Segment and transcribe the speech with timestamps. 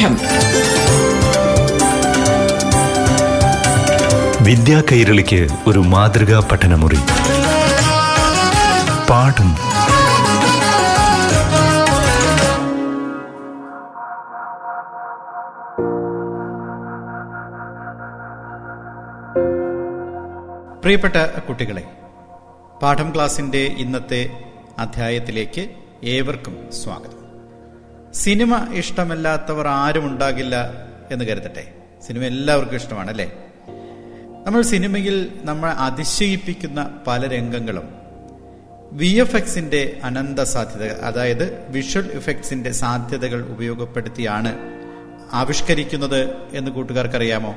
[0.00, 0.16] പാഠം
[4.44, 6.98] വിദ്യാ കൈരളിക്ക് ഒരു മാതൃകാ പഠനമുറി.
[9.10, 9.50] പാഠം.
[20.82, 21.16] പ്രിയപ്പെട്ട
[21.48, 21.82] കുട്ടികളെ
[22.82, 24.30] പാഠം ക്ലാസിന്റെ ഇന്നത്തെ
[24.78, 25.68] അധ്യായത്തിലേക്ക്
[26.04, 27.19] ഏവർക്കും സ്വാഗതം.
[28.14, 30.72] സിനിമ ഇഷ്ടമല്ലാത്തവർ ആരും ഉണ്ടാകില്ല
[31.10, 31.74] എന്ന് കരുതട്ടെ.
[32.06, 33.32] സിനിമ എല്ലാവർക്കും ഇഷ്ടമാണ് അല്ലേ?
[34.46, 37.88] നമ്മൾ സിനിമയിൽ നമ്മൾ അതിശയിപ്പിക്കുന്ന പല രംഗങ്ങളും
[38.92, 44.54] വി എഫ് എക്സിന്റെ അനന്ത സാധ്യത അതായത് വിഷ്വൽ ഇഫക്ട്സിന്റെ സാധ്യതകൾ ഉപയോഗപ്പെടുത്തിയാണ്
[45.32, 47.56] ആവിഷ്കരിക്കുന്നത് എന്ന് കൂട്ടുകാർക്കറിയാമോ?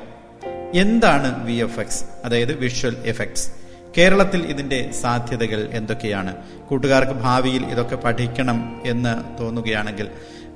[0.74, 3.50] എന്താണ് വി എഫ് എക്സ് അതായത് വിഷ്വൽ എഫക്ട്സ്
[3.98, 6.36] കേരളത്തിൽ ഇതിന്റെ സാധ്യതകൾ എന്തൊക്കെയാണ്?
[6.68, 10.08] കൂട്ടുകാർക്ക് ഭാവിയിൽ ഇതൊക്കെ പഠിക്കണം എന്ന് തോന്നുകയാണെങ്കിൽ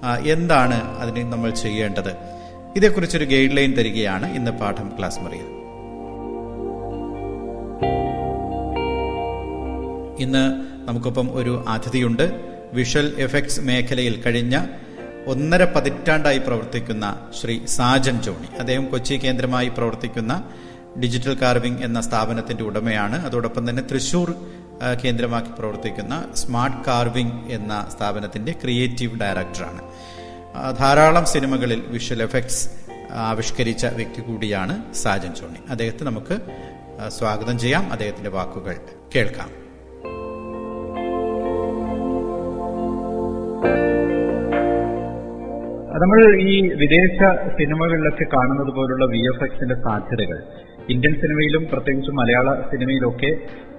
[0.06, 2.16] എന്താണ് അതിന് നമ്മൾ ചെയ്യേണ്ടത്?
[2.76, 5.58] ഇതേക്കുറിച്ചൊരു ഗൈഡ് ലൈൻ തരികയാണ് ഇന്ന് പാഠം ക്ലാസ് മുറിയിൽ.
[10.22, 12.40] ഇന്ന് നമുക്കൊപ്പം ഒരു അതിഥിയുണ്ട്.
[12.72, 14.66] വിഷ്വൽ എഫക്ട്സ് മേഖലയിൽ കഴിഞ്ഞ
[15.26, 18.58] ഒന്നര പതിറ്റാണ്ടായി പ്രവർത്തിക്കുന്ന ശ്രീ സാജൻ ജോണി.
[18.58, 20.44] അദ്ദേഹം കൊച്ചി കേന്ദ്രമായി പ്രവർത്തിക്കുന്ന
[21.02, 23.26] ഡിജിറ്റൽ കാർവിംഗ് എന്ന സ്ഥാപനത്തിന്റെ ഉടമയാണ്.
[23.26, 24.34] അതോടൊപ്പം തന്നെ തൃശൂർ
[25.04, 29.82] കേന്ദ്രമാക്കി പ്രവർത്തിക്കുന്ന സ്മാർട്ട് കാർവിംഗ് എന്ന സ്ഥാപനത്തിന്റെ ക്രിയേറ്റീവ് ഡയറക്ടറാണ്.
[30.78, 32.70] ധാരാളം സിനിമകളിൽ വിഷ്വൽ എഫക്ട്സ്
[33.12, 36.38] ആവിഷ്കരിച്ച വ്യക്തി കൂടിയാണ് സാജൻ സോണി അദ്ദേഹത്തെ നമുക്ക്
[37.08, 37.92] സ്വാഗതം ചെയ്യാം.
[37.92, 38.76] അദ്ദേഹത്തിന്റെ വാക്കുകൾ
[39.16, 39.50] കേൾക്കാം.
[46.02, 47.20] നമ്മൾ ഈ വിദേശ
[47.58, 50.38] സിനിമകളിലൊക്കെ കാണുന്നത് പോലുള്ള വി എഫ് എക്സിന്റെ സാധ്യതകൾ
[50.90, 53.30] ഇന്ത്യൻ സിനിമയിലും പ്രത്യേകിച്ച് മലയാള സിനിമയിലൊക്കെ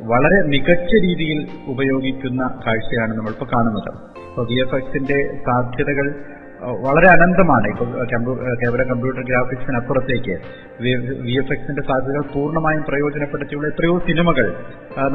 [0.10, 3.92] വളരെ മികച്ച രീതിയിൽ ഉപയോഗിക്കുന്ന കാഴ്ചയാണ് നമ്മളിപ്പോൾ കാണുന്നത്.
[4.30, 6.08] ഇപ്പോൾ വി എഫ് എക്സിന്റെ സാധ്യതകൾ
[6.86, 7.68] വളരെ അനന്തമാണ്.
[7.68, 7.90] ഇപ്പോൾ
[8.62, 10.36] കേവലം കമ്പ്യൂട്ടർ ഗ്രാഫിക്സിനപ്പുറത്തേക്ക്.
[11.26, 14.48] വി എഫ് എക്സിന്റെ സാധ്യതകൾ പൂർണമായും പ്രയോജനപ്പെടുത്തിയുള്ള എത്രയോ സിനിമകൾ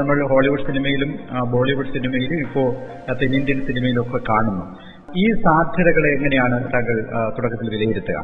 [0.00, 1.12] നമ്മൾ ഹോളിവുഡ് സിനിമയിലും
[1.52, 2.68] ബോളിവുഡ് സിനിമയിലും ഇപ്പോൾ
[3.14, 4.66] തെന്നിന്ത്യൻ സിനിമയിലും ഒക്കെ കാണുന്നു.
[5.16, 6.96] ഈ സാധ്യതകളെ എങ്ങനെയാണ് താങ്കൾ
[7.36, 8.18] തുടക്കത്തിൽ വിലയിരുത്തുക?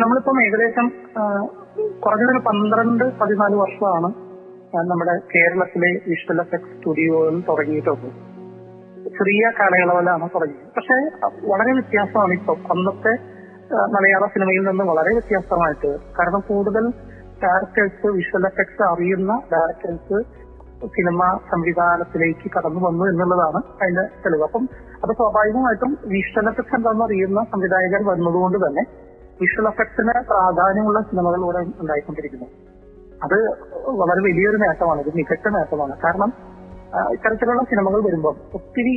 [0.00, 0.86] നമ്മളിപ്പം ഏകദേശം
[2.04, 4.08] കുറഞ്ഞതൊരു പന്ത്രണ്ട് പതിനാല് വർഷമാണ്
[4.90, 8.10] നമ്മുടെ കേരളത്തിലെ വിഷ്വൽ എഫക്ട് സ്റ്റുഡിയോകൾ തുടങ്ങിയിട്ടുള്ളത്.
[9.10, 10.68] ചെറിയ കാലയളവിലാണ് തുടങ്ങിയത്.
[10.76, 10.96] പക്ഷെ
[11.48, 12.58] വളരെ വ്യത്യാസമാണ് ഇപ്പം.
[12.72, 13.12] അന്നത്തെ
[13.94, 15.90] മലയാള സിനിമയിൽ നിന്ന് വളരെ വ്യത്യാസമായിട്ട്.
[16.18, 16.84] കാരണം കൂടുതൽ
[17.44, 20.18] ഡയറക്ടേഴ്സ് വിഷ്വൽ എഫക്ട്സ് അറിയുന്ന ഡയറക്ടേഴ്സ്
[20.96, 24.42] സിനിമ സംവിധാനത്തിലേക്ക് കടന്നു വന്നു എന്നുള്ളതാണ് അതിന്റെ തെളിവ്.
[24.42, 24.64] അപ്പം
[25.04, 28.84] അത് സ്വാഭാവികമായിട്ടും വിഷ്വൽ എഫക്ട്സ് എന്താണെന്ന് അറിയുന്ന സംവിധായകർ വന്നതുകൊണ്ട് തന്നെ
[29.40, 32.48] വിഷ്വൽ എഫക്ട്സിന് പ്രാധാന്യമുള്ള സിനിമകൾ ഇവിടെ ഉണ്ടായിക്കൊണ്ടിരിക്കുന്നു.
[33.24, 33.38] അത്
[34.00, 35.94] വളരെ വലിയൊരു നേട്ടമാണ് ഒരു മികച്ച നേട്ടമാണ്.
[36.04, 36.30] കാരണം
[37.14, 38.94] ഇത്തരത്തിലുള്ള സിനിമകൾ വരുമ്പോൾ ഒത്തിരി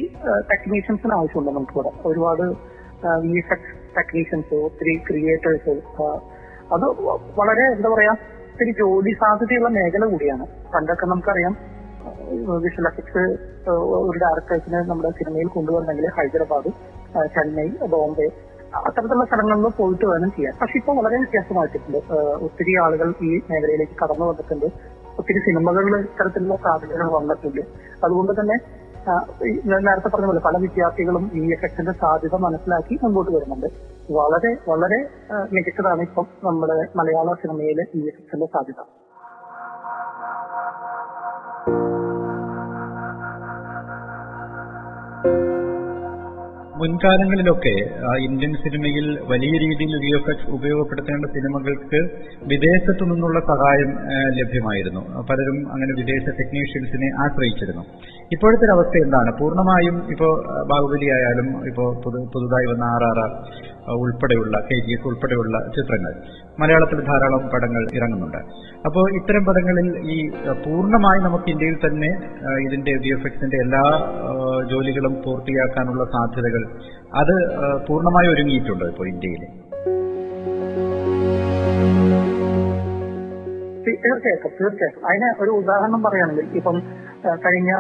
[0.52, 1.92] ടെക്നീഷ്യൻസിന് ആവശ്യമുണ്ട് നമുക്കിവിടെ.
[2.10, 2.44] ഒരുപാട്
[3.24, 5.76] വി എഫ് എക്സ് ടെക്നീഷ്യൻസ് ഒത്തിരി ക്രിയേറ്റേഴ്സ്
[6.76, 6.86] അത്
[7.40, 8.14] വളരെ എന്താ പറയാ
[8.52, 10.46] ഒത്തിരി ജോലി സാധ്യതയുള്ള മേഖല കൂടിയാണ്.
[10.74, 11.54] പണ്ടൊക്കെ നമുക്കറിയാം
[12.64, 13.24] വിഷ്വൽ എഫക്ട്സ്
[14.10, 16.72] ഒരു ഡയറക്ടേഴ്സിനെ നമ്മുടെ സിനിമയിൽ കൊണ്ടുവന്നെങ്കിൽ ഹൈദരാബാദ്
[17.36, 18.28] ചെന്നൈ ബോംബെ
[18.78, 20.54] അത്തരത്തിലുള്ള സ്ഥലങ്ങളിൽ പോയിട്ട് വേണം ചെയ്യാൻ.
[20.62, 21.98] പക്ഷെ ഇപ്പൊ വളരെ വ്യത്യാസമായിട്ടുണ്ട്.
[22.46, 24.68] ഒത്തിരി ആളുകൾ ഈ മേഖലയിലേക്ക് കടന്നു വന്നിട്ടുണ്ട്.
[25.20, 27.62] ഒത്തിരി സിനിമകളിൽ ഇത്തരത്തിലുള്ള സാധ്യതകൾ വന്നിട്ടുണ്ട്.
[28.04, 28.58] അതുകൊണ്ട് തന്നെ
[29.72, 33.68] ഞാൻ നേരത്തെ പറഞ്ഞ പോലെ പല വിദ്യാർത്ഥികളും ഈ എഫക്ടിന്റെ സാധ്യത മനസ്സിലാക്കി മുമ്പോട്ട് വരുന്നുണ്ട്.
[34.18, 35.00] വളരെ വളരെ
[35.56, 38.82] മികച്ചതാണ് ഇപ്പം നമ്മുടെ മലയാള സിനിമയിലെ ഈ എഫക്ടിന്റെ സാധ്യത.
[46.80, 47.74] മുൻകാലങ്ങളിലൊക്കെ
[48.28, 50.12] ഇന്ത്യൻ സിനിമയിൽ വലിയ രീതിയിൽ വി
[50.58, 52.00] ഉപയോഗപ്പെടുത്തേണ്ട സിനിമകൾക്ക്
[52.52, 53.92] വിദേശത്തു നിന്നുള്ള സഹായം
[54.40, 55.02] ലഭ്യമായിരുന്നു.
[55.30, 57.86] പലരും അങ്ങനെ വിദേശ ടെക്നീഷ്യൻസിനെ ആശ്രയിച്ചിരുന്നു.
[58.34, 59.30] ഇപ്പോഴത്തെ ഒരു അവസ്ഥ എന്താണ്?
[59.40, 60.32] പൂർണമായും ഇപ്പോൾ
[60.72, 63.32] ബാഹുബലി ആയാലും ഇപ്പോൾ പുതു പുതുതായി വന്ന ആർ ആർ ആർ
[64.02, 66.14] ഉൾപ്പെടെയുള്ള കെ ജി എഫ് ഉൾപ്പെടെയുള്ള ചിത്രങ്ങൾ.
[66.62, 68.42] മലയാളത്തിൽ ധാരാളം പടങ്ങൾ ഇറങ്ങുന്നുണ്ട്.
[68.86, 70.18] അപ്പോൾ ഇത്തരം പടങ്ങളിൽ ഈ
[70.66, 72.12] പൂർണമായി നമുക്ക് ഇന്ത്യയിൽ തന്നെ
[72.66, 73.84] ഇതിന്റെ വി എഫ് എക്സിന്റെ എല്ലാ
[74.74, 76.66] ജോലികളും പൂർത്തിയാക്കാനുള്ള സാധ്യതകൾ
[77.22, 77.36] അത്
[77.90, 79.44] പൂർണമായി ഒരുങ്ങിയിട്ടുണ്ടോ ഇപ്പോൾ ഇന്ത്യയിൽ.
[84.04, 85.06] തീർച്ചയായിട്ടും തീർച്ചയായിട്ടും.
[85.10, 86.78] അതിന് ഒരു ഉദാഹരണം പറയുകയാണെങ്കിൽ ഇപ്പം
[87.46, 87.72] കഴിഞ്ഞ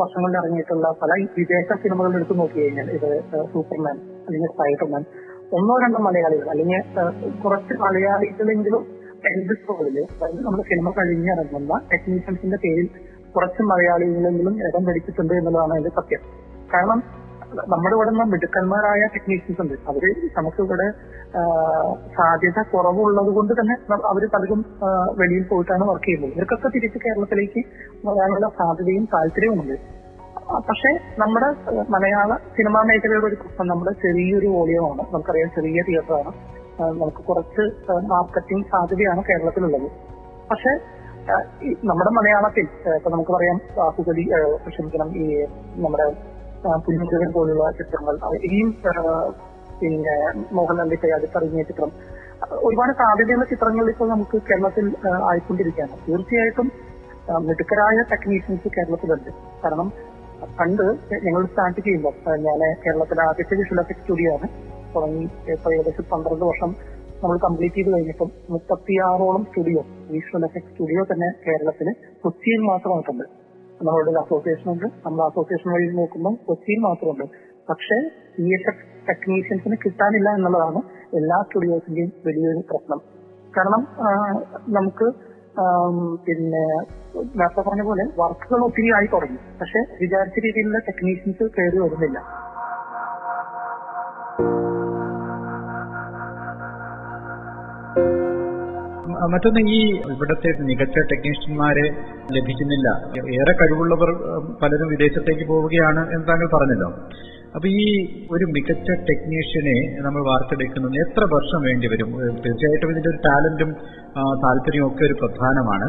[0.00, 3.08] വർഷങ്ങളിൽ ഇറങ്ങിയിട്ടുള്ള പല വിദേശ സിനിമകൾ എടുത്തു നോക്കി കഴിഞ്ഞാൽ ഇത്
[3.52, 3.96] സൂപ്പർമാൻ
[4.26, 5.04] അല്ലെങ്കിൽ സ്പൈഡർമാൻ
[5.52, 6.82] ഒന്നോ രണ്ടോ മലയാളികൾ അല്ലെങ്കിൽ
[7.44, 8.82] കുറച്ച് മലയാളികളെങ്കിലും
[9.24, 12.88] അതായത് നമ്മുടെ സിനിമ കഴിഞ്ഞിറങ്ങുന്ന ടെക്നീഷ്യൻസിന്റെ പേരിൽ
[13.36, 16.22] കുറച്ച് മലയാളികളെങ്കിലും ഇടം പിടിച്ചിട്ടുണ്ട് എന്നുള്ളതാണ് അതിന്റെ സത്യം.
[16.74, 16.98] കാരണം
[17.72, 19.74] നമ്മുടെ ഇവിടെ നിന്ന് മിടുക്കന്മാരായ ടെക്നീഷ്യൻസ് ഉണ്ട്.
[19.90, 20.04] അവർ
[20.38, 20.86] നമുക്ക് ഇവിടെ
[21.38, 21.42] ആ,
[22.16, 23.74] സാധ്യത കുറവുള്ളത് കൊണ്ട് തന്നെ
[24.10, 24.60] അവർ പലരും
[25.20, 26.32] വെളിയിൽ പോയിട്ടാണ് വർക്ക് ചെയ്യുന്നത്.
[26.36, 27.60] ഇവർക്കൊക്കെ തിരിച്ച് കേരളത്തിലേക്ക്
[28.04, 29.76] വരാനുള്ള സാധ്യതയും താല്പര്യവും ഉണ്ട്
[30.48, 31.46] ആ, പക്ഷേ നമ്മുടെ
[31.88, 35.02] മലയാള സിനിമാ മേഖലയുടെ ഒരു പ്രശ്നം നമ്മുടെ ചെറിയൊരു വോളിയമാണ്.
[35.12, 36.32] നമുക്കറിയാം ചെറിയ തിയേറ്ററാണ്.
[36.80, 37.62] നമുക്ക് കുറച്ച്
[38.12, 39.88] മാർക്കറ്റിംഗ് സാധ്യതയാണ് കേരളത്തിലുള്ളത്.
[40.50, 40.72] പക്ഷെ
[41.84, 42.66] നമ്മുടെ മലയാളത്തിൽ
[42.96, 44.24] ഇപ്പൊ നമുക്ക് പറയാം ബാഹുബലി
[44.68, 45.46] ക്ഷമിക്കണം ഈ
[45.76, 46.06] നമ്മുടെ
[46.84, 48.14] പുല്ലുമുരുകൻ പോലുള്ള ചിത്രങ്ങൾ
[48.44, 48.60] ഈ
[49.80, 50.14] പിന്നെ
[50.52, 51.90] മോഹൻലാലിന്റെ അടുത്തിറങ്ങിയ ചിത്രം
[52.50, 54.86] ഒരുപാട് സാധ്യതയുള്ള ചിത്രങ്ങൾ ഇപ്പോൾ നമുക്ക് കേരളത്തിൽ
[55.30, 55.94] ആയിക്കൊണ്ടിരിക്കുകയാണ്.
[56.08, 56.68] തീർച്ചയായിട്ടും
[57.46, 59.30] മിടുക്കരായ ടെക്നീഷ്യൻസ് കേരളത്തിലുണ്ട്.
[59.64, 59.88] കാരണം
[60.58, 60.82] പണ്ട്
[61.26, 64.48] ഞങ്ങൾ സ്റ്റാർട്ട് ചെയ്യുമ്പോൾ ഞാൻ കേരളത്തിലെ ആദ്യത്തെ വിഷ്വൽ എഫക്ട് സ്റ്റുഡിയോ ആണ്.
[64.94, 65.24] തുടങ്ങി
[65.54, 66.70] ഇപ്പൊ ഏകദേശം പന്ത്രണ്ട് വർഷം
[67.22, 71.88] നമ്മൾ കംപ്ലീറ്റ് ചെയ്ത് കഴിഞ്ഞപ്പം മുപ്പത്തിയാറോളം സ്റ്റുഡിയോ വിഷ്വൽ എഫക്ട് സ്റ്റുഡിയോ തന്നെ കേരളത്തിൽ
[72.24, 73.24] കൊച്ചിയിൽ മാത്രമായിട്ടുണ്ട്.
[73.80, 74.86] നമ്മളുടെ ഒരു അസോസിയേഷൻ ഉണ്ട്.
[75.06, 77.24] നമ്മൾ അസോസിയേഷൻ വഴി നോക്കുമ്പോൾ കൊച്ചിയിൽ മാത്രമുണ്ട്.
[77.70, 77.96] പക്ഷേ
[78.38, 80.82] ഇ എഫ് ടെക്നീഷ്യൻസിന് കിട്ടാനില്ല എന്നുള്ളതാണ്
[81.16, 83.00] എല്ലാ സ്റ്റുഡിയോസിന്റെയും വലിയൊരു പ്രശ്നം.
[83.56, 83.82] കാരണം
[84.68, 85.06] നമുക്ക്
[86.26, 86.64] പിന്നെ
[87.38, 89.38] നേരത്തെ പറഞ്ഞ പോലെ വർക്കുകൾ ഒത്തിരി ആയി തുടങ്ങി.
[89.60, 92.18] പക്ഷെ വിചാരിച്ച രീതിയിലുള്ള ടെക്നീഷ്യൻസ് കയറി വരുന്നില്ല.
[99.32, 99.78] മറ്റൊന്ന് ഈ
[100.12, 101.86] ഇവിടുത്തെ മികച്ച ടെക്നീഷ്യന്മാരെ
[102.36, 102.88] ലഭിക്കുന്നില്ല.
[103.36, 104.10] ഏറെ കഴിവുള്ളവർ
[104.62, 106.90] പലരും വിദേശത്തേക്ക് പോവുകയാണ് എന്ന് താങ്കൾ പറഞ്ഞല്ലോ.
[107.56, 107.84] അപ്പൊ ഈ
[108.34, 109.74] ഒരു മികച്ച ടെക്നീഷ്യനെ
[110.06, 112.10] നമ്മൾ വാർത്തെടുക്കുന്നതിന് എത്ര വർഷം വേണ്ടി വരും?
[112.44, 113.70] തീർച്ചയായിട്ടും ഇതിന്റെ ഒരു ടാലന്റും
[114.42, 115.86] താല്പര്യവും ഒക്കെ ഒരു പ്രധാനമാണ്.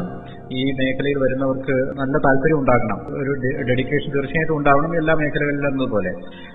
[0.60, 3.00] ഈ മേഖലയിൽ വരുന്നവർക്ക് നല്ല താല്പര്യം ഉണ്ടാകണം.
[3.22, 3.32] ഒരു
[3.70, 6.12] ഡെഡിക്കേഷൻ തീർച്ചയായിട്ടും ഉണ്ടാവണം എല്ലാ മേഖലകളിലും എന്നതുപോലെ.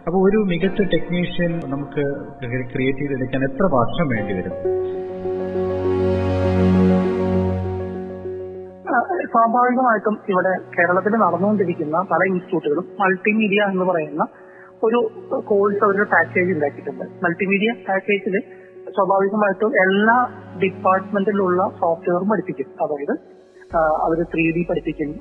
[0.07, 2.05] അപ്പൊ ഒരു മികച്ച ടെക്നീഷ്യൻ നമുക്ക്
[2.73, 4.55] ക്രിയേറ്റ് ചെയ്തെടുക്കാൻ എത്ര വർഷം വേണ്ടി വരും?
[9.33, 14.23] സ്വാഭാവികമായിട്ടും ഇവിടെ കേരളത്തിൽ നടന്നുകൊണ്ടിരിക്കുന്ന പല ഇൻസ്റ്റിറ്റ്യൂട്ടുകളും മൾട്ടിമീഡിയ എന്ന് പറയുന്ന
[14.87, 14.99] ഒരു
[15.49, 17.05] കോഴ്സ് അവരുടെ പാക്കേജ് ഉണ്ടാക്കിയിട്ടുണ്ട്.
[17.23, 18.35] മൾട്ടിമീഡിയ പാക്കേജിൽ
[18.95, 20.17] സ്വാഭാവികമായിട്ടും എല്ലാ
[20.63, 22.69] ഡിപ്പാർട്ട്മെന്റിലുള്ള സോഫ്റ്റ്വെയറും പഠിപ്പിക്കും.
[22.83, 23.15] അതായത്
[24.05, 25.11] അവർ ത്രീ ഡി പഠിപ്പിക്കും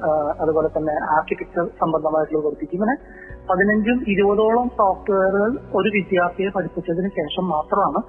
[0.42, 2.76] അതുപോലെ തന്നെ ആർക്കിടെക്ചർ സംബന്ധമായിട്ടുള്ള പഠിപ്പിക്കും.
[2.78, 2.94] ഇങ്ങനെ
[3.50, 8.00] പതിനഞ്ചും ഇരുപതോളം സോഫ്റ്റ്വെയറുകൾ ഒരു വിദ്യാർത്ഥിയെ പഠിപ്പിച്ചതിന് ശേഷം മാത്രമാണ്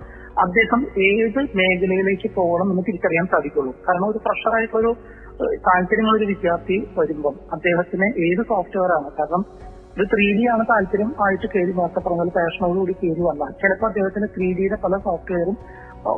[0.46, 3.74] അദ്ദേഹം ഏത് മേഖലയിലേക്ക് പോകണം എന്ന് തിരിച്ചറിയാൻ സാധിക്കുള്ളൂ.
[3.86, 4.94] കാരണം ഒരു ഫ്രഷറായിട്ടുള്ള ഒരു
[5.68, 9.10] താല്പര്യമുള്ള ഒരു വിദ്യാർത്ഥി വരുമ്പം അദ്ദേഹത്തിന് ഏത് സോഫ്റ്റ്വെയർ ആണ്?
[9.20, 9.44] കാരണം
[9.98, 13.52] ഇത് ത്രീ ഡി ആണ് താല്പര്യം ആയിട്ട് കയറി നോക്കപ്പെടുന്നത് പാഷനോടുകൂടി കയറി വന്നാൽ.
[13.62, 15.58] ചിലപ്പോൾ അദ്ദേഹത്തിന് ത്രീ ഡിയുടെ പല സോഫ്റ്റ്വെയറും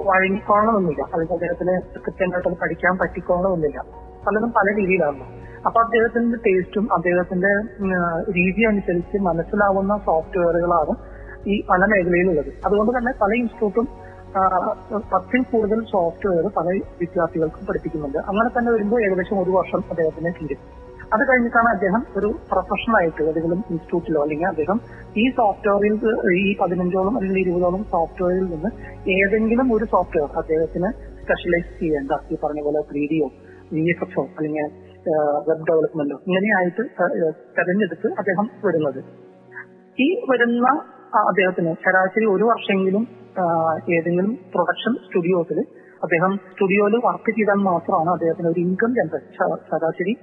[0.10, 1.02] വഴങ്ങിക്കോളണമെന്നില്ല.
[1.14, 1.74] അല്ലെങ്കിൽ അദ്ദേഹത്തിന്
[2.06, 3.80] കൃത്യമായിട്ട് പഠിക്കാൻ പറ്റിക്കോളണമെന്നില്ല.
[4.28, 5.26] പലതും പല രീതിയിലാണ്.
[5.68, 7.52] അപ്പൊ അദ്ദേഹത്തിന്റെ ടേസ്റ്റും അദ്ദേഹത്തിന്റെ
[8.38, 10.96] രീതി അനുസരിച്ച് മനസ്സിലാവുന്ന സോഫ്റ്റ്വെയറുകളാണ്
[11.54, 12.52] ഈ പല മേഖലയിലുള്ളത്.
[12.66, 13.88] അതുകൊണ്ട് തന്നെ പല ഇൻസ്റ്റിറ്റ്യൂട്ടും
[15.14, 16.68] പത്തിൽ കൂടുതൽ സോഫ്റ്റ്വെയർ പല
[17.02, 18.20] വിദ്യാർത്ഥികൾക്കും പഠിപ്പിക്കുന്നുണ്ട്.
[18.32, 20.64] അങ്ങനെ തന്നെ വരുമ്പോൾ ഏകദേശം ഒരു വർഷം അദ്ദേഹത്തിന് തീരും
[21.14, 24.78] അത് കഴിഞ്ഞിട്ടാണ് അദ്ദേഹം ഒരു പ്രൊഫഷണൽ ആയിട്ട് ഏതെങ്കിലും ഇൻസ്റ്റിറ്റ്യൂട്ടിലോ അല്ലെങ്കിൽ അദ്ദേഹം
[25.16, 25.96] ഈ സോഫ്റ്റ്വെയറിൽ
[26.40, 28.72] ഈ പതിനഞ്ചോളം അല്ലെങ്കിൽ ഇരുപതോളം സോഫ്റ്റ്വെയറിൽ നിന്ന്
[29.18, 30.90] ഏതെങ്കിലും ഒരു സോഫ്റ്റ്വെയർ അദ്ദേഹത്തിന്
[31.22, 33.28] സ്പെഷ്യലൈസ് ചെയ്യേണ്ട ഈ പറഞ്ഞ പോലെ ത്രീ ഡിയോ
[33.72, 34.68] വി എഫ് അല്ലെങ്കിൽ
[35.48, 36.84] വെബ് ഡെവലപ്മെന്റോ ഇങ്ങനെയായിട്ട്
[37.58, 39.00] തെരഞ്ഞെടുത്ത് അദ്ദേഹം വരുന്നത്.
[39.98, 40.68] ഈ വരുന്ന
[41.28, 43.04] അദ്ദേഹത്തിന് ശരാശരി ഒരു വർഷമെങ്കിലും
[43.98, 45.60] ഏതെങ്കിലും പ്രൊഡക്ഷൻ സ്റ്റുഡിയോസിൽ
[46.04, 49.38] അദ്ദേഹം സ്റ്റുഡിയോയിൽ വർക്ക് ചെയ്താൽ മാത്രമാണ് അദ്ദേഹത്തിന് ഒരു ഇൻകം ജനറേറ്റ്
[49.70, 50.14] ശരാശരി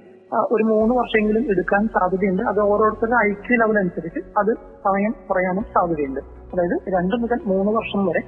[0.53, 2.43] ഒരു മൂന്ന് വർഷമെങ്കിലും എടുക്കാൻ സാധ്യതയുണ്ട്.
[2.51, 4.51] അത് ഓരോരുത്തരുടെ ഐ ക്യു ലെവൽ അനുസരിച്ച് അത്
[4.85, 6.21] സമയം കുറയാനും സാധ്യതയുണ്ട്.
[6.53, 8.23] അതായത് രണ്ട് മുതൽ മൂന്ന് വർഷം വരെ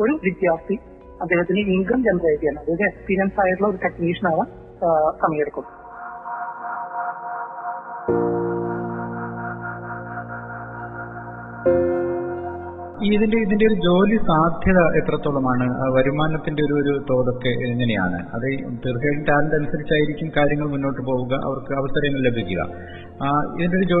[0.00, 0.76] ഒരു വിദ്യാർത്ഥി
[1.22, 4.48] അദ്ദേഹത്തിന് ഇൻകം ജനറേറ്റ് ചെയ്യാൻ അതായത് എക്സ്പീരിയൻസ് ആയിട്ടുള്ള ഒരു ടെക്നീഷ്യൻ ആവാൻ
[5.22, 5.66] സമയമെടുക്കും.
[13.12, 15.66] ഇതിന്റെ ഇതിന്റെ ഒരു ജോലി സാധ്യത എത്രത്തോളമാണ്?
[15.96, 18.18] വരുമാനത്തിന്റെ ഒരു ഒരു തോതൊക്കെ എങ്ങനെയാണ്?
[18.34, 18.46] അത്
[18.84, 22.60] തീർച്ചയായും ടാലന്റ് അനുസരിച്ചായിരിക്കും കാര്യങ്ങൾ മുന്നോട്ട് പോവുക അവർക്ക് അവസരങ്ങൾ ലഭിക്കുക.
[23.64, 23.98] ഇതിന്റെ ഒരു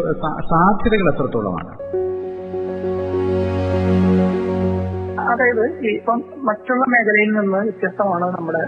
[0.52, 1.72] സാധ്യതകൾ എത്രത്തോളമാണ്?
[5.32, 5.64] അതായത്
[5.98, 6.18] ഇപ്പം
[6.48, 8.62] മറ്റുള്ള മേഖലയിൽ നിന്ന് വ്യത്യസ്തമാണ് നമ്മുടെ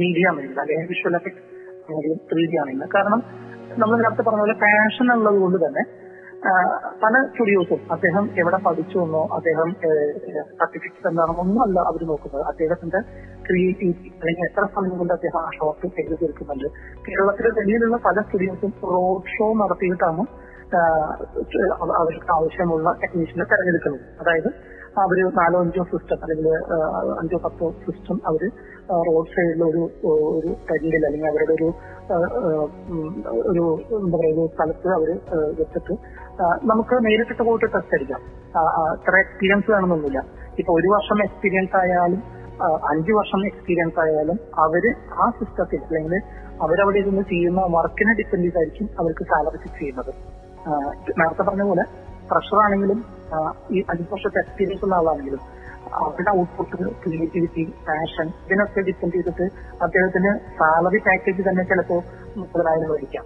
[0.00, 1.42] മീഡിയ മേഖല അല്ലെങ്കിൽ വിഷ്വൽ എഫക്ട്
[2.30, 3.20] ത്രീ ഡി ആണെങ്കിലും കാരണം
[3.78, 5.82] നമ്മൾ നേരത്തെ പറഞ്ഞ പോലെ പാഷൻ ഉള്ളത് കൊണ്ട് തന്നെ
[7.02, 9.68] പല സ്റ്റുഡിയോസും അദ്ദേഹം എവിടെ പഠിച്ചു എന്നോ അദ്ദേഹം
[10.60, 12.42] സർട്ടിഫിക്കറ്റ് എന്താണോ ഒന്നുമല്ല അവർ നോക്കുന്നത്.
[12.50, 13.00] അദ്ദേഹത്തിന്റെ
[13.48, 16.66] ക്രിയേറ്റിവിറ്റി അല്ലെങ്കിൽ എത്ര സമയം കൊണ്ട് അദ്ദേഹം ആ ഷോട്ട് ചെയ്തു തീർക്കുന്നുണ്ട്
[17.06, 20.24] കേരളത്തിലെ ഡൽഹിയിലുള്ള പല സ്റ്റുഡിയോസും റോഡ് ഷോ നടത്തിയിട്ടാണ്
[22.00, 24.04] അവർക്ക് ആവശ്യമുള്ള ടെക്നീഷ്യനെ തെരഞ്ഞെടുക്കുന്നത്.
[24.20, 24.50] അതായത്
[25.02, 26.48] അവർ നാലോ അഞ്ചോ സിസ്റ്റം അല്ലെങ്കിൽ
[27.20, 28.42] അഞ്ചോ പത്തോ സിസ്റ്റം അവർ
[29.08, 29.82] റോഡ് സൈഡിലെ ഒരു
[30.38, 31.68] ഒരു ടെന്റിൽ അല്ലെങ്കിൽ അവരുടെ ഒരു
[33.50, 33.64] ഒരു
[33.98, 35.10] എന്താ പറയുക സ്ഥലത്ത് അവർ
[35.60, 35.94] വെച്ചിട്ട്
[36.70, 38.20] നമുക്ക് നേരിട്ടിട്ട് പോയിട്ട് ടെസ്റ്റ് അടിക്കാം
[38.96, 40.20] ഇത്ര എക്സ്പീരിയൻസ് വേണമെന്നൊന്നുമില്ല.
[40.60, 42.20] ഇപ്പൊ ഒരു വർഷം എക്സ്പീരിയൻസ് ആയാലും
[42.92, 44.84] അഞ്ചു വർഷം എക്സ്പീരിയൻസ് ആയാലും അവർ
[45.22, 46.14] ആ സിസ്റ്റത്തിൽ അല്ലെങ്കിൽ
[46.64, 50.12] അവരവിടെ ഇരുന്ന് ചെയ്യുന്ന വർക്കിനെ ഡിപ്പെൻഡ് ചെയ്തായിരിക്കും അവർക്ക് സാലറി ഫിക്സ് ചെയ്യുന്നത്.
[51.20, 51.84] നേരത്തെ പറഞ്ഞ പോലെ
[52.30, 52.98] പ്രഷർ ആണെങ്കിലും
[53.76, 55.42] ഈ അഞ്ച് വർഷത്തെ എക്സ്പീരിയൻസ് ഉള്ള ആളാണെങ്കിലും
[56.00, 59.46] അവരുടെ ഔട്ട്പുട്ട് ക്രിയേറ്റിവിറ്റി പാഷൻ ഇതിനൊക്കെ ഡിപ്പെൻഡ് ചെയ്തിട്ട്
[59.86, 62.00] അദ്ദേഹത്തിന് സാലറി പാക്കേജ് തന്നെ ചിലപ്പോൾ
[62.40, 63.24] മുപ്പതിനായിരം മേടിക്കാം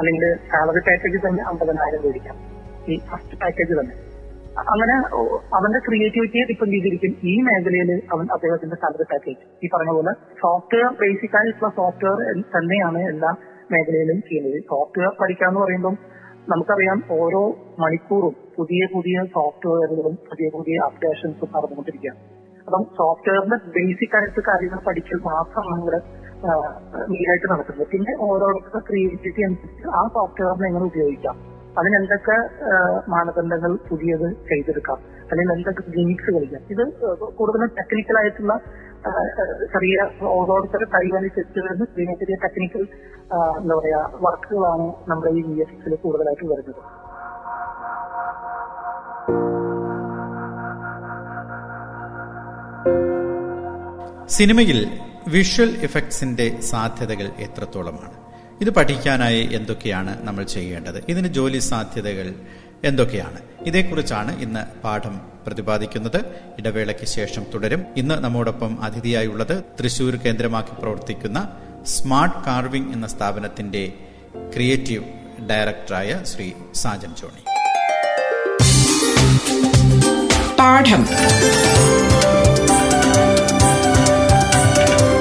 [0.00, 2.36] അല്ലെങ്കിൽ സാലറി പാക്കേജ് തന്നെ അമ്പതിനായിരം മേടിക്കാം.
[2.88, 3.96] ഈ ഫസ്റ്റ് പാക്കേജ് തന്നെ.
[4.60, 4.94] അങ്ങനെ
[5.56, 7.12] അവന്റെ ക്രിയേറ്റിവിറ്റിയെ ഡിപ്പെൻഡ് ചെയ്തിരിക്കും.
[7.32, 12.18] ഈ മേഖലയിൽ അവൻ അദ്ദേഹത്തിന്റെ സാലറി പാക്കേജ് ഈ പറഞ്ഞ പോലെ സോഫ്റ്റ്വെയർ ബേസിക് ആയിട്ടുള്ള സോഫ്റ്റ്വെയർ
[12.56, 13.30] തന്നെയാണ് എല്ലാ
[13.72, 14.58] മേഖലയിലും ചെയ്യുന്നത്.
[14.72, 15.94] സോഫ്റ്റ്വെയർ പഠിക്കാന്ന് പറയുമ്പോൾ
[16.52, 17.42] നമുക്കറിയാം ഓരോ
[17.78, 22.20] മണിക്കൂറും പുതിയ പുതിയ സോഫ്റ്റ്വെയറുകളും പുതിയ പുതിയ അപ്ഡേഷൻസും നടന്നുകൊണ്ടിരിക്കുകയാണ്.
[22.66, 26.00] അപ്പം സോഫ്റ്റ്വെയറിന്റെ ബേസിക് ആയിട്ട് കാര്യങ്ങൾ പഠിക്കൽ മാത്രമാണ് നമ്മുടെ
[27.10, 27.86] മെയിനായിട്ട് നടക്കുന്നത്.
[27.92, 31.36] പിന്നെ ഓരോരുത്തരുടെ ക്രിയേറ്റിവിറ്റി അനുസരിച്ച് ആ സോഫ്റ്റ്വെയറിനെ എങ്ങനെ ഉപയോഗിക്കാം?
[31.80, 32.36] അതിന് എന്തൊക്കെ
[33.14, 34.98] മാനദണ്ഡങ്ങൾ പുതിയത് ചെയ്തെടുക്കാം?
[35.30, 36.84] അല്ലെങ്കിൽ എന്തൊക്കെ ഗെയിംസ് കളിക്കാം ഇത്
[37.38, 38.54] കൂടുതലും ടെക്നിക്കൽ ആയിട്ടുള്ള
[39.74, 40.06] ചെറിയ ഓരോരുത്തരെ ചെറിയ
[40.38, 42.82] ഓരോരുത്തരുടെ കഴിവനുസരിച്ച് വരുന്ന ചെറിയ ചെറിയ ടെക്നിക്കൽ
[43.60, 46.82] എന്താ പറയാ വർക്കുകളാണ് നമ്മുടെ ഈ വി എസ് എക്സിൽ കൂടുതലായിട്ട് വരുന്നത്.
[54.38, 54.80] സിനിമയിൽ
[55.30, 58.12] വിഷ്വൽ ഇഫക്ട്സിന്റെ സാധ്യതകൾ എത്രത്തോളമാണ്?
[58.60, 61.04] ഇത് പഠിക്കാനായി എന്തൊക്കെയാണ് നമ്മൾ ചെയ്യേണ്ടത്?
[61.08, 62.34] ഇതിന് ജോലി സാധ്യതകൾ
[62.84, 63.38] എന്തൊക്കെയാണ്?
[63.66, 66.24] ഇതേക്കുറിച്ചാണ് ഇന്ന് പാഠം പ്രതിപാദിക്കുന്നത്.
[66.58, 67.84] ഇടവേളയ്ക്ക് ശേഷം തുടരും.
[67.96, 71.48] ഇന്ന് നമ്മോടൊപ്പം അതിഥിയായുള്ളത് തൃശൂർ കേന്ദ്രമാക്കി പ്രവർത്തിക്കുന്ന
[71.86, 73.92] സ്മാർട്ട് കാർവിംഗ് എന്ന സ്ഥാപനത്തിന്റെ
[74.54, 75.04] ക്രിയേറ്റീവ്
[75.50, 77.42] ഡയറക്ടറായ ശ്രീ സാജൻ ജോണി.
[80.58, 81.06] പാഠം.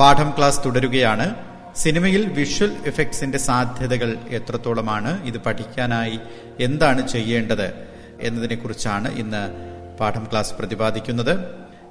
[0.00, 1.34] പാഠം ക്ലാസ് തുടരുകയാണ്.
[1.76, 5.24] സിനിമയിൽ വിഷ്വൽ എഫക്ട്സിന്റെ സാധ്യതകൾ എത്രത്തോളമാണ്?
[5.24, 6.18] ഇത് പഠിക്കാനായി
[6.60, 7.66] എന്താണ് ചെയ്യേണ്ടത്
[8.20, 9.42] എന്നതിനെക്കുറിച്ചാണ് ഇന്ന്
[10.00, 11.34] പാഠം ക്ലാസ് പ്രതിപാദിക്കുന്നത്.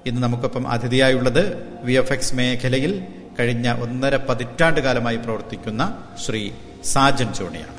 [0.05, 1.43] ഇന്ന് നമുക്കൊപ്പം അതിഥിയായുള്ളത്
[1.83, 3.07] വി എഫ് എക്സ് മേഖലയിൽ
[3.39, 6.51] കഴിഞ്ഞ ഒന്നര പതിറ്റാണ്ട് കാലമായി പ്രവർത്തിക്കുന്ന ശ്രീ
[6.83, 7.77] സാജൻ ജോണിയാണ്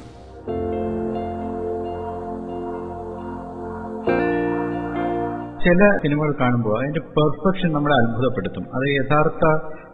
[5.64, 8.64] ചില സിനിമകൾ കാണുമ്പോൾ അതിന്റെ പെർഫെക്ഷൻ നമ്മളെ അത്ഭുതപ്പെടുത്തും.
[8.76, 9.44] അത് യഥാർത്ഥ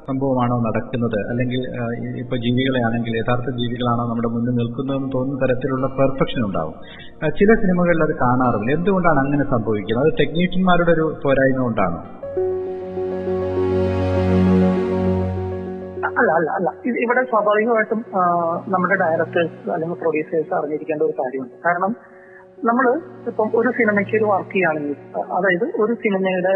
[0.08, 1.18] സംഭവമാണോ നടക്കുന്നത്?
[1.30, 1.60] അല്ലെങ്കിൽ
[2.22, 6.76] ഇപ്പൊ ജീവികളെയാണെങ്കിൽ യഥാർത്ഥ ജീവികളാണോ നമ്മുടെ മുന്നിൽ നിൽക്കുന്നതെന്ന് തോന്നുന്ന തരത്തിലുള്ള പെർഫെക്ഷൻ ഉണ്ടാവും.
[7.40, 8.70] ചില സിനിമകളിൽ അത് കാണാറില്ല.
[8.78, 10.06] എന്തുകൊണ്ടാണ് അങ്ങനെ സംഭവിക്കുന്നത്?
[10.06, 12.00] അത് ടെക്നീഷ്യന്മാരുടെ ഒരു പോരായ്മ കൊണ്ടാണോ?
[16.20, 16.68] അല്ല അല്ല അല്ല.
[17.04, 18.00] ഇവിടെ സ്വാഭാവികമായിട്ടും
[18.74, 21.54] നമ്മുടെ ഡയറക്ടേഴ്സ് അല്ലെങ്കിൽ പ്രൊഡ്യൂസേഴ്സ് അറിഞ്ഞിരിക്കേണ്ട ഒരു കാര്യമുണ്ട്.
[21.66, 21.92] കാരണം
[22.68, 22.86] നമ്മൾ
[23.30, 24.96] ഇപ്പം ഒരു സിനിമയ്ക്ക് ഒരു വർക്ക് ചെയ്യുകയാണെങ്കിൽ
[25.38, 26.54] അതായത് ഒരു സിനിമയുടെ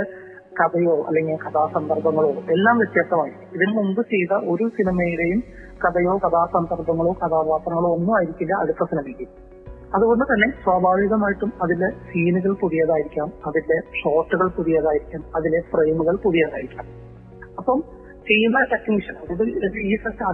[0.60, 3.32] കഥയോ അല്ലെങ്കിൽ കഥാസന്ദർഭങ്ങളോ എല്ലാം വ്യത്യസ്തമായി.
[3.54, 5.40] ഇതിനു മുമ്പ് ചെയ്ത ഒരു സിനിമയുടെയും
[5.84, 9.26] കഥയോ കഥാസന്ദർഭങ്ങളോ കഥാപാത്രങ്ങളോ ഒന്നും ആയിരിക്കില്ല അടുത്ത സിനിമയ്ക്ക്.
[9.94, 16.86] അതുകൊണ്ട് തന്നെ സ്വാഭാവികമായിട്ടും അതിലെ സീനുകൾ പുതിയതായിരിക്കാം അതിലെ ഷോട്ടുകൾ പുതിയതായിരിക്കാം അതിലെ ഫ്രെയിമുകൾ പുതിയതായിരിക്കാം.
[17.58, 17.78] അപ്പം
[18.28, 20.24] ചെയ്യുന്ന ടെക്നീഷ്യൻ അതായത് ഈ സെറ്റ്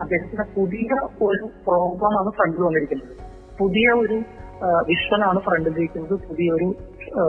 [0.00, 0.96] അദ്ദേഹത്തിന്റെ പുതിയ
[1.28, 3.14] ഒരു പ്രോഗ്രാമാണ് ഫ്രണ്ടിൽ വന്നിരിക്കുന്നത്.
[3.58, 4.18] പുതിയ ഒരു
[4.88, 6.68] വിഷ്വലാണ് ഫ്രണ്ടിലിരിക്കുന്നത് പുതിയൊരു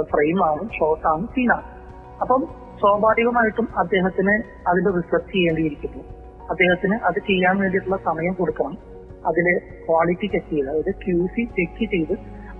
[0.01, 1.80] ഫ്രെയിമാണ് ഷോട്ടാണ് സീനാണ്.
[2.21, 2.47] അപ്പം
[2.79, 4.35] സ്വാഭാവികമായിട്ടും അദ്ദേഹത്തിന്
[4.67, 6.03] അതിൽ റിസർച്ച് ചെയ്യേണ്ടിയിരിക്കുന്നു.
[6.49, 8.77] അദ്ദേഹത്തിന് അത് ചെയ്യാൻ വേണ്ടിയിട്ടുള്ള സമയം കൊടുക്കണം.
[9.25, 12.13] അതിലെ ക്വാളിറ്റി ചെക്ക് ചെയ്ത് അതായത് ക്യൂ സി ചെക്ക് ചെയ്ത്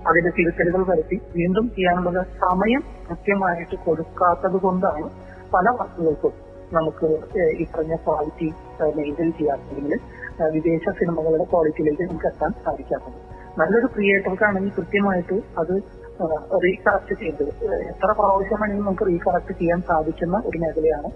[0.08, 1.20] അതിന്റെ തിരുത്തലുകൾ വരുത്തി.
[1.36, 5.10] വീണ്ടും ചെയ്യാനുള്ള സമയം കൃത്യമായിട്ട് കൊടുക്കാത്തത് കൊണ്ടാണ്
[5.54, 6.32] പല വർക്കുകൾക്കും
[6.72, 7.06] നമുക്ക്
[7.60, 8.52] ഈ പറഞ്ഞ ക്വാളിറ്റി
[8.96, 13.18] മെയിന്റെയിൻ ചെയ്യാത്തല്ലെങ്കിൽ ഏഹ് വിദേശ സിനിമകളുടെ ക്വാളിറ്റിയിലേക്ക് നമുക്ക് എത്താൻ സാധിക്കാത്തത്.
[13.60, 16.01] നല്ലൊരു ക്രിയേറ്റർക്കാണെങ്കിൽ കൃത്യമായിട്ട് അത്
[16.64, 17.44] റീകറക്റ്റ് ചെയ്ത്
[17.92, 21.08] എത്ര പ്രാവശ്യം വേണമെങ്കിലും നമുക്ക് റീകറക്റ്റ് ചെയ്യാൻ സാധിക്കുന്ന ഒരു മേഖലയാണ്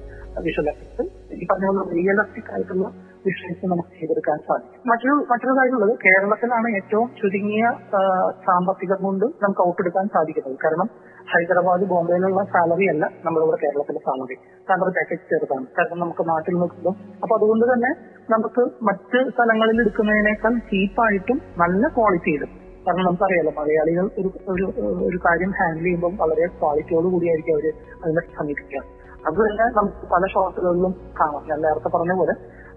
[0.47, 1.05] വിഷ്വൽ എഫക്ട്സ്
[1.43, 2.87] ഈ പറഞ്ഞ പോലെ റിയലിസ്റ്റിക് ആയിട്ടുള്ള
[3.27, 4.81] വിഷ്വൽസ് നമുക്ക് ചെയ്തെടുക്കാൻ സാധിക്കും.
[4.91, 7.65] മറ്റൊരു മറ്റൊരു കാര്യമുള്ളത് കേരളത്തിലാണ് ഏറ്റവും ചുരുങ്ങിയ
[8.47, 10.59] സാമ്പത്തികം കൊണ്ട് നമുക്ക് ഔട്ടെടുക്കാൻ സാധിക്കുന്നത്.
[10.65, 10.89] കാരണം
[11.33, 14.37] ഹൈദരാബാദ് ബോംബെയിലുള്ള സാലറി അല്ല നമ്മളിവിടെ കേരളത്തിലെ സാലറി
[14.69, 15.67] സാലറി പാക്കേജ് ചെറുതാണ്.
[15.79, 17.91] കാരണം നമുക്ക് നാട്ടിൽ നിൽക്കുമ്പോൾ അപ്പൊ അതുകൊണ്ട് തന്നെ
[18.35, 22.53] നമുക്ക് മറ്റ് സ്ഥലങ്ങളിൽ എടുക്കുന്നതിനേക്കാൾ ചീപ്പായിട്ടും നല്ല ക്വാളിറ്റിയിലും
[22.87, 24.65] കാരണം നമുക്കറിയാലോ മലയാളികൾ ഒരു ഒരു
[25.09, 27.67] ഒരു കാര്യം ഹാൻഡിൽ ചെയ്യുമ്പോൾ വളരെ ക്വാളിറ്റിയോട് കൂടിയായിരിക്കും അവർ
[28.05, 28.83] അതിനെ സമീപിക്കുക
[29.27, 31.43] അത് തന്നെ നമുക്ക് പല ഷോട്ടുകളിലും കാണാം.
[31.51, 32.35] ഞാൻ നേരത്തെ പറഞ്ഞ പോലെ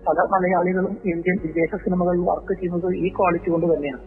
[0.07, 4.01] പല മലയാളികളും ഇന്ത്യൻ വിദേശ സിനിമകളിൽ വർക്ക് ചെയ്യുന്നത് ഈ ക്വാളിറ്റി കൊണ്ട് തന്നെയാണ്.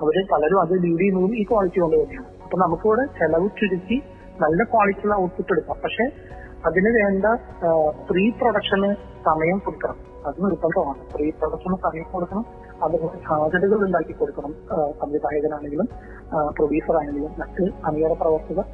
[0.00, 2.26] അവർ പലരും അത് ലീഡ് ചെയ്യുന്നതും ഈ ക്വാളിറ്റി കൊണ്ട് തന്നെയാണ്.
[2.42, 4.02] അപ്പൊ നമുക്കിവിടെ ചെലവ് ചുരുക്കി
[4.40, 5.76] നല്ല ക്വാളിറ്റിയുള്ള ഔട്ട്പുട്ട് എടുക്കാം.
[5.84, 6.04] പക്ഷെ
[6.66, 7.26] അതിന് വേണ്ട
[8.10, 8.94] പ്രീ പ്രൊഡക്ഷന്
[9.24, 9.98] സമയം കൊടുക്കണം.
[10.26, 11.00] അത് നിർബന്ധമാണ്.
[11.14, 12.44] പ്രീ പ്രൊഡക്ഷന് സമയം കൊടുക്കണം.
[12.86, 14.52] അതുപോലെ സാധ്യതകൾ ഉണ്ടാക്കി കൊടുക്കണം
[15.02, 15.88] സംവിധായകനാണെങ്കിലും
[16.56, 18.66] പ്രൊഡ്യൂസർ ആണെങ്കിലും മറ്റ് അണിയറ പ്രവർത്തകർ.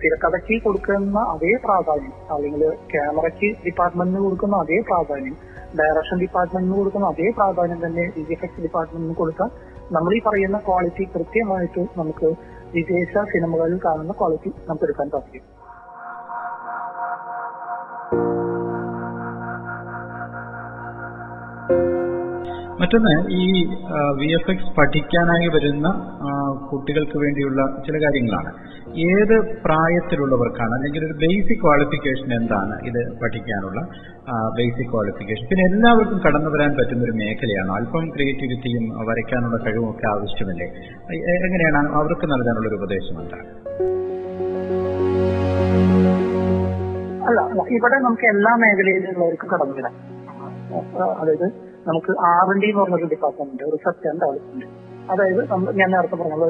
[0.00, 5.36] തിരക്കഥയ്ക്ക് കൊടുക്കുന്ന അതേ പ്രാധാന്യം അല്ലെങ്കിൽ ക്യാമറയ്ക്ക് ഡിപ്പാർട്ട്മെന്റിന് കൊടുക്കുന്ന അതേ പ്രാധാന്യം
[5.80, 9.50] ഡയറക്ഷൻ ഡിപ്പാർട്ട്മെന്റിന് കൊടുക്കുന്ന അതേ പ്രാധാന്യം തന്നെ വി എഫ് എക്സ് ഡിപ്പാർട്ട്മെന്റിന് കൊടുത്താൽ
[9.96, 12.30] നമ്മൾ ഈ പറയുന്ന ക്വാളിറ്റി കൃത്യമായിട്ട് നമുക്ക്
[12.76, 15.44] വിദേശ സിനിമകളിൽ കാണുന്ന ക്വാളിറ്റി നമുക്ക് എടുക്കാൻ സാധിക്കും.
[22.80, 23.44] മറ്റൊന്ന് ഈ
[24.18, 25.88] വി എഫ് എക്സ് പഠിക്കാനായി വരുന്ന
[26.70, 28.50] കുട്ടികൾക്ക് വേണ്ടിയുള്ള ചില കാര്യങ്ങളാണ്.
[29.12, 30.72] ഏത് പ്രായത്തിലുള്ളവർക്കാണ്?
[30.78, 33.80] അല്ലെങ്കിൽ ഒരു ബേസിക് ക്വാളിഫിക്കേഷൻ എന്താണ് ഇത് പഠിക്കാനുള്ള
[34.58, 37.72] ബേസിക് ക്വാളിഫിക്കേഷൻ പിന്നെ എല്ലാവർക്കും കടന്നു വരാൻ പറ്റുന്ന ഒരു മേഖലയാണ്?
[37.78, 40.68] അല്പം ക്രിയേറ്റിവിറ്റിയും വരയ്ക്കാനുള്ള കഴിവും ഒക്കെ ആവശ്യമല്ലേ
[41.46, 43.46] എങ്ങനെയാണ് അവർക്ക് നൽകാനുള്ള ഒരു ഉപദേശം എന്താണ്?
[47.28, 47.40] അല്ല,
[47.78, 49.96] ഇവിടെ നമുക്ക് എല്ലാ മേഖലയിലുള്ളവർക്ക് കടന്നു വരാം.
[51.22, 51.48] അതായത്
[51.86, 54.68] നമുക്ക് ആർ എന്ന് പറഞ്ഞൊരു ഡിപ്പാർട്ട്മെന്റ് റിസർച്ച് ആൻഡ് ഡെവലപ്മെന്റ്
[55.10, 55.40] അതായത്
[55.72, 56.46] ഞാൻ നേരത്തെ പറഞ്ഞത്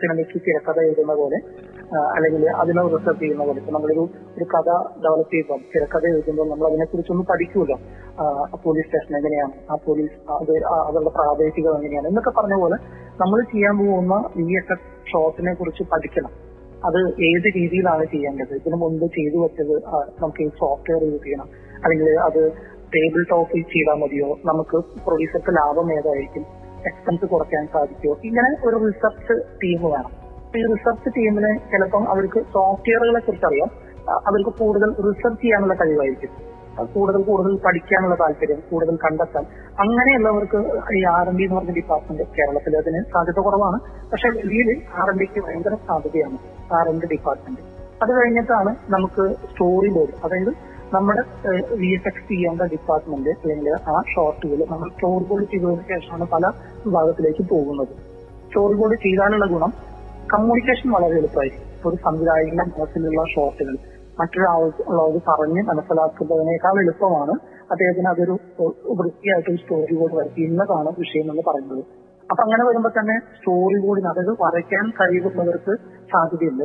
[0.00, 1.38] സിനിമയ്ക്ക് തിരക്കഥ എഴുതുന്ന പോലെ
[2.14, 3.58] അല്ലെങ്കിൽ അതിനെ റിസർച്ച് ചെയ്യുന്ന പോലെ.
[3.58, 4.02] ഇപ്പൊ നമ്മളൊരു
[4.36, 4.68] ഒരു കഥ
[5.04, 7.76] ഡെവലപ്പ് ചെയ്യുമ്പോൾ തിരക്കഥ എഴുതുമ്പോൾ നമ്മൾ അതിനെ കുറിച്ചൊന്നും പഠിക്കുമല്ലോ
[8.18, 8.24] ആ,
[8.64, 10.52] പോലീസ് സ്റ്റേഷൻ എങ്ങനെയാണ് ആ പോലീസ് അത്
[10.88, 12.78] അതുള്ള പ്രാദേശികം എങ്ങനെയാണ് എന്നൊക്കെ പറഞ്ഞ പോലെ
[13.20, 14.76] നമ്മൾ ചെയ്യാൻ പോകുന്ന ഈ എസ്
[15.12, 16.32] ഷോപ്പിനെ കുറിച്ച് പഠിക്കണം.
[16.84, 18.54] അത് ഏത് രീതിയിലാണ് ചെയ്യേണ്ടത്?
[18.54, 19.74] ഇതിനു മുമ്പ് ചെയ്തു വെച്ചത്
[20.22, 21.48] നമുക്ക് ഈ സോഫ്റ്റ്വെയർ യൂസ് ചെയ്യണം.
[21.84, 22.42] അല്ലെങ്കിൽ അത്
[22.94, 24.38] ടേബിൾ ടോപ്പിൽ ചെയ്താൽ മതിയോ?
[24.44, 26.46] നമുക്ക് പ്രൊഡ്യൂസർക്ക് ലാഭം ഏതായിരിക്കും?
[26.86, 28.16] എക്സ്പെൻസ് കുറയ്ക്കാൻ സാധിക്കുമോ?
[28.24, 30.10] ഇങ്ങനെ ഒരു റിസർച്ച് ടീം വേണം.
[30.56, 33.70] ഈ റിസർച്ച് ടീമിന് ചിലപ്പം അവർക്ക് സോഫ്റ്റ്വെയറുകളെ കുറിച്ച് അറിയാം.
[34.10, 36.50] അവർക്ക് കൂടുതൽ റിസർച്ച് ചെയ്യാനുള്ള കഴിവായിരിക്കും.
[36.94, 39.44] കൂടുതൽ കൂടുതൽ പഠിക്കാനുള്ള താല്പര്യം കൂടുതൽ കണ്ടെത്താൻ.
[39.80, 40.56] അങ്ങനെയുള്ളവർക്ക്
[40.96, 43.80] ഈ ആർ എൻ ഡി എന്ന് പറഞ്ഞ ഡിപ്പാർട്ട്മെന്റ് കേരളത്തിൽ അതിന് സാധ്യത കുറവാണ്.
[44.10, 46.38] പക്ഷെ ഡൽഹിയിൽ ആർ എൻ ഡിക്ക് ഭയങ്കര സാധ്യതയാണ്
[46.74, 47.60] ആർ എൻ ഡി ഡിപ്പാർട്ട്മെന്റ്
[48.02, 51.22] അത് കഴിഞ്ഞിട്ടാണ് നമുക്ക് സ്റ്റോറി ബോർഡ് അതായത് നമ്മുടെ
[51.74, 56.46] വി എസ് എക്സ് ചെയ്യേണ്ട ഡിപ്പാർട്ട്മെന്റ് അല്ലെങ്കിൽ ആ ഷോർട്ടുകൾ നമ്മൾ ചോർ ബോർഡ് ചെയ്തതിനു ശേഷമാണ് പല
[56.86, 57.92] വിഭാഗത്തിലേക്ക് പോകുന്നത്.
[58.54, 59.72] ചോർ ബോർഡ് ചെയ്താലുള്ള ഗുണം
[60.34, 61.88] കമ്മ്യൂണിക്കേഷൻ വളരെ എളുപ്പമായിരിക്കും.
[61.88, 63.76] ഒരു സംവിധായകന്റെ മനസ്സിലുള്ള ഷോർട്ടുകൾ
[64.20, 67.34] മറ്റൊരാളോട് പറഞ്ഞ് മനസ്സിലാക്കുന്നതിനേക്കാൾ എളുപ്പമാണ്.
[67.70, 68.34] അദ്ദേഹത്തിന് അതൊരു
[69.00, 71.82] വൃത്തിയായിട്ട് സ്റ്റോറി ബോർഡ് വരയ്ക്കും ഇന്നതാണ് വിഷയം എന്ന് പറയുന്നത്.
[72.30, 75.74] അപ്പൊ അങ്ങനെ വരുമ്പോൾ തന്നെ സ്റ്റോറി ബോർഡിന് അതായത് വരയ്ക്കാൻ കഴിവുള്ളവർക്ക്
[76.12, 76.64] സാധ്യതയുണ്ട്.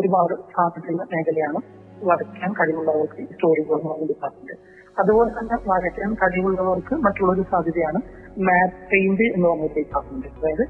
[0.00, 4.56] ഒരുപാട് സാധ്യതയുള്ള മേഖലയാണ് വരയ്ക്കാൻ കഴിവുള്ളവർക്ക് സ്റ്റോറി പറയുന്ന ഡിപ്പാർട്ട്മെന്റ്
[4.98, 8.00] അതുപോലെ തന്നെ വരയ്ക്കാൻ കഴിവുള്ളവർക്ക് മറ്റുള്ളൊരു സാധ്യതയാണ്
[8.38, 10.62] മാപ്പ് പെയിന്റ് എന്ന് പറഞ്ഞ ഡിപ്പാർട്ട്മെന്റ് അതായത്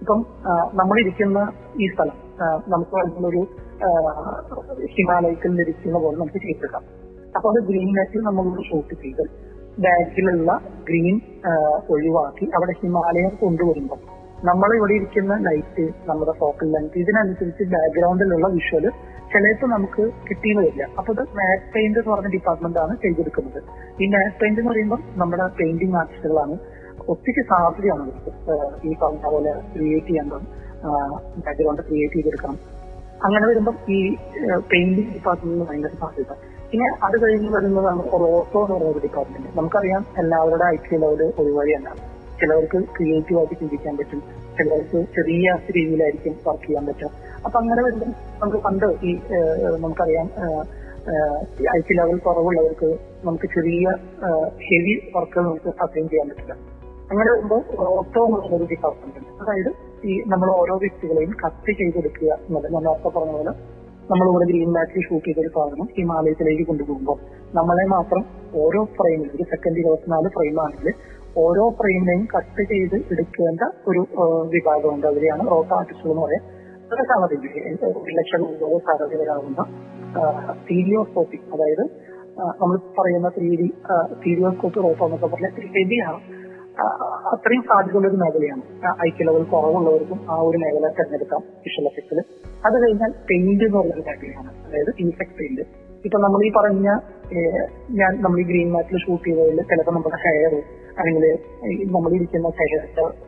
[0.00, 0.26] ഇപ്പം
[0.74, 2.18] നമ്മളിരിക്കുന്ന ഈ സ്ഥലം
[2.68, 3.42] നമുക്ക് ഒരു
[4.84, 6.84] ഹിമാലയത്തിൽ ഇരിക്കുന്ന പോലെ നമുക്ക് ചെയ്തെടുക്കാം
[7.36, 9.24] അപ്പൊ അത് ഗ്രീൻ നെറ്റിൽ നമ്മളൊരു ഷൂട്ട് ചെയ്ത്
[9.78, 11.20] ബാക്കിലുള്ള ഗ്രീൻ
[11.88, 18.84] ഒഴിവാക്കി അവിടെ ഹിമാലയം കൊണ്ടുവരുമ്പോൾ നമ്മൾ ഇവിടെ ഇരിക്കുന്ന ലൈറ്റ് നമ്മുടെ ഫോക്കൽ ലെങ്ത് ഇതിനനുസരിച്ച് ബാക്ക്ഗ്രൗണ്ടിലുള്ള വിഷ്വൽ
[19.32, 20.84] ചിലപ്പോൾ നമുക്ക് കിട്ടിയെന്ന് വരില്ല.
[20.98, 23.60] അപ്പൊ ഇത് മാറ്റ് പെയിന്റ് എന്ന് പറഞ്ഞ ഡിപ്പാർട്ട്മെന്റ് ആണ് ചെയ്തെടുക്കുന്നത്.
[24.02, 26.54] ഈ മാറ്റ് പെയിന്റ് എന്ന് പറയുമ്പോൾ നമ്മുടെ പെയിന്റിംഗ് ആർട്ടിസ്റ്റുകളാണ്
[27.12, 28.06] ഒത്തിരി സാധ്യതയാണ്
[28.88, 30.44] ഈ പറഞ്ഞ പോലെ ക്രിയേറ്റ് ചെയ്യണം
[31.46, 32.58] ബാക്ക്ഗ്രൗണ്ട് ക്രിയേറ്റ് ചെയ്തെടുക്കണം.
[33.26, 33.98] അങ്ങനെ വരുമ്പോൾ ഈ
[34.72, 36.32] പെയിന്റിംഗ് ഡിപ്പാർട്ട്മെന്റിന് ഭയങ്കര സാധ്യത.
[36.70, 41.90] പിന്നെ അത് കഴിഞ്ഞ് വരുന്നതാണ് റോട്ടോ എന്ന് പറയുന്ന ഡിപ്പാർട്ട്മെന്റ് നമുക്കറിയാം എല്ലാവരുടെ ഐ ടി ലെവൽ ഒരുവഴിയല്ല.
[42.40, 44.20] ചിലവർക്ക് ക്രിയേറ്റീവ് ആയിട്ട് ചിന്തിക്കാൻ പറ്റും.
[44.58, 47.10] ചിലവർക്ക് ചെറിയ രീതിയിലായിരിക്കും വർക്ക് ചെയ്യാൻ പറ്റും
[47.44, 49.12] അപ്പൊ അങ്ങനെ വരുമ്പോൾ നമുക്ക് പണ്ട് ഈ
[49.84, 50.28] നമുക്കറിയാം
[51.76, 52.88] ഐ ടി ലെവൽ കുറവുള്ളവർക്ക്
[53.24, 53.84] നമുക്ക് ചെറിയ
[54.68, 56.54] ഹെവി വർക്ക് നമുക്ക് അസൈൻ ചെയ്യാൻ പറ്റില്ല.
[57.10, 57.62] അങ്ങനെ വരുമ്പോൾ
[57.98, 58.22] ഓട്ടോ
[58.56, 59.30] ഒരു ഡിപ്പാർട്ട്മെന്റ് ഉണ്ട്.
[59.42, 59.70] അതായത്
[60.08, 63.52] ഈ നമ്മൾ ഓരോ വ്യക്തികളെയും കട്ട് ചെയ്തെടുക്കുക എന്നത് ഞാൻ നേരത്തെ പറഞ്ഞ പോലെ
[64.10, 67.18] നമ്മളിവിടെ ഗ്രീൻ മാറ്റിൽ ഷൂട്ട് ചെയ്തൊരു സാധനം ഹിമാലയത്തിലേക്ക് കൊണ്ടുപോകുമ്പോൾ
[67.54, 68.22] നമ്മളെ മാത്രം
[68.54, 70.88] ഓരോ ഫ്രെയിമിൽ ഒരു സെക്കൻഡ് ഇരുപത്തിനാല് ഫ്രെയിം ആണെങ്കിൽ
[71.36, 74.06] ഓരോ ഫ്രെയിമിനെയും കട്ട് ചെയ്ത് എടുക്കേണ്ട ഒരു
[74.48, 75.06] വിഭാഗമുണ്ട്.
[75.06, 76.42] അവരെയാണ് റോക്ക് ആർട്ടിസ്റ്റുകൾ എന്ന് പറയാം.
[76.86, 79.64] അതൊക്കെ സാധ്യത ഒരു ലക്ഷം രൂപ സാധ്യതകളാകുന്ന
[80.62, 81.84] സ്റ്റീരിയോസ്കോപ്പി അതായത്
[82.62, 83.74] നമ്മൾ പറയുന്ന ത്രീ ഡി
[84.12, 86.40] സ്റ്റീരിയോസ്കോപ്പി റോട്ടോ എന്നൊക്കെ പറഞ്ഞാൽ ഹെവിയാണ്.
[87.26, 88.62] അത്രയും സാധ്യതയുള്ള ഒരു മേഖലയാണ്
[89.06, 92.20] ഐക്യ ലെവൽ കുറവുള്ളവർക്കും ആ ഒരു മേഖല തിരഞ്ഞെടുക്കാം വിഷ്വൽ എഫക്റ്റിൽ
[92.66, 95.60] അത് കഴിഞ്ഞാൽ പെയിന്റ് എന്ന് പറയുന്ന മേഖലയാണ് അതായത് ഇൻഫെക്ട് പെയിന്റ്
[96.04, 96.88] ഇപ്പൊ നമ്മൾ ഈ പറഞ്ഞ
[97.98, 100.54] ഞാൻ നമ്മൾ ഈ ഗ്രീൻ മാറ്റിൽ ഷൂട്ട് ചെയ്തതിൽ ചിലപ്പോൾ നമ്മുടെ ഹെയർ
[100.98, 101.24] അല്ലെങ്കിൽ
[101.94, 102.80] നമ്മളിരിക്കുന്ന ഹെയർ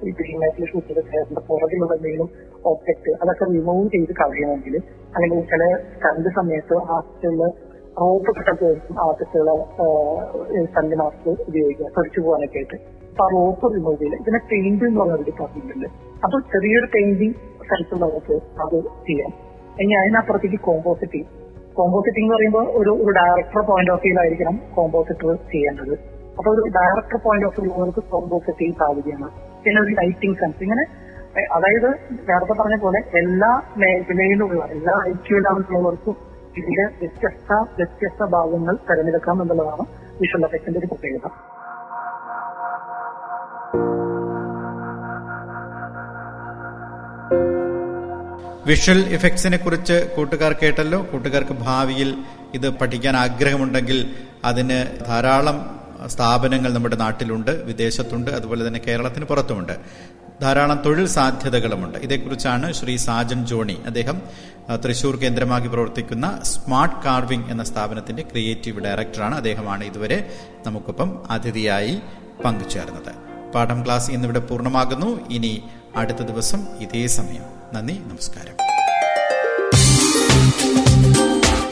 [0.09, 2.29] ഈ ഗ്രീൻ മാറ്റിൽ ഷൂട്ട് ചെയ്ത ഹെയറിന്റെ പുറകിലുള്ള എന്തെങ്കിലും
[2.71, 4.77] ഓബ്ജക്ട് അതൊക്കെ റിമൂവ് ചെയ്ത് കളയണമെങ്കിൽ
[5.15, 7.47] അല്ലെങ്കിൽ ചില സ്റ്റണ്ട് സമയത്ത് ആർട്ടിസ്റ്റുള്ള
[8.03, 8.69] റോപ്പ് കിട്ടൊക്കെ
[9.07, 9.55] ആർട്ടിസ്റ്റുകളെ
[10.67, 12.77] സ്റ്റണ്ട് മാസ്ക് ഉപയോഗിക്കുക തെറിച്ചു പോകാനൊക്കെ ആയിട്ട്.
[13.11, 15.89] അപ്പൊ ആ റോപ്പ് റിമൂവ് ചെയ്യില്ല ഇതിനെ പെയിന്റ് എന്ന് പറഞ്ഞ ഡിപ്പാർട്ട്മെന്റ്
[16.25, 18.77] അപ്പൊ ചെറിയൊരു പെയിന്റിങ് സ്ഥലത്തുള്ളവർക്ക് അത്
[19.09, 19.33] ചെയ്യാം.
[19.83, 21.29] ഇനി അതിനപ്പുറത്തേക്ക് കോമ്പോസിറ്റിംഗ്
[21.79, 25.95] കോമ്പോസിറ്റിംഗ് എന്ന് പറയുമ്പോൾ ഒരു ഒരു ഡയറക്ടർ പോയിന്റ് ഓഫ് വ്യൂലായിരിക്കണം കോമ്പോസിറ്റർ ചെയ്യേണ്ടത്.
[26.39, 29.33] അപ്പൊ ഒരു ഡയറക്ടർ പോയിന്റ് ഓഫ് വ്യൂവർക്ക് കോമ്പോസിറ്റിംഗ് സാധിക്കണം
[29.65, 30.85] പിന്നെ ഒരു ലൈറ്റിംഗ് സെൻസ് ഇങ്ങനെ
[31.57, 31.89] അതായത്
[32.29, 33.51] നേരത്തെ പറഞ്ഞ പോലെ എല്ലാ
[33.83, 36.17] മേഖലയിലുള്ള എല്ലാ ഐക്യു ലെവലിലുള്ളവർക്കും
[36.61, 39.85] ഇതിന്റെ വ്യത്യസ്ത വ്യത്യസ്ത ഭാഗങ്ങൾ തിരഞ്ഞെടുക്കാം എന്നുള്ളതാണ്
[40.21, 41.29] വിഷ്വൽ എഫക്റ്റിന്റെ ഒരു പ്രത്യേകത.
[48.66, 51.07] വിഷ്വൽ ഇഫക്ട്സിനെ കുറിച്ച് കൂട്ടുകാർ കേട്ടല്ലോ.
[51.12, 52.14] കൂട്ടുകാർക്ക് ഭാവിയിൽ
[52.55, 59.72] ഇത് പഠിക്കാൻ ആഗ്രഹമുണ്ടെങ്കിൽ അതിന് ധാരാളം സ്ഥാപനങ്ങൾ നമ്മുടെ നാട്ടിലുണ്ട് വിദേശത്തുണ്ട് അതുപോലെ തന്നെ കേരളത്തിന് പുറത്തുമുണ്ട്.
[60.42, 61.98] ധാരാളം തൊഴിൽ സാധ്യതകളുമുണ്ട്.
[61.98, 64.22] ഇതേക്കുറിച്ചാണ് ശ്രീ സാജൻ ജോണി അദ്ദേഹം
[64.85, 69.35] തൃശൂർ കേന്ദ്രമാക്കി പ്രവർത്തിക്കുന്ന സ്മാർട്ട് കാർവിംഗ് എന്ന സ്ഥാപനത്തിന്റെ ക്രിയേറ്റീവ് ഡയറക്ടറാണ്.
[69.35, 70.31] അദ്ദേഹമാണ് ഇതുവരെ
[70.66, 72.01] നമുക്കൊപ്പം അതിഥിയായി
[72.44, 73.12] പങ്കുചേർന്നത്.
[73.53, 75.29] പാഠം ക്ലാസ് ഇന്നിവിടെ പൂർണമാകുന്നു.
[75.31, 75.62] ഇനി
[75.96, 77.42] അടുത്ത ദിവസം ഇതേ സമയം.
[77.74, 78.57] നന്ദി നമസ്കാരം.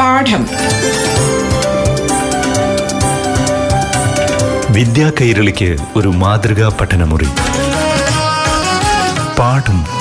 [0.01, 0.47] പാഠം.
[4.73, 7.29] വിദ്യാ കൈരളിക്ക് ഒരു മാതൃകാ പഠനമുറി.
[9.39, 10.00] പാഠം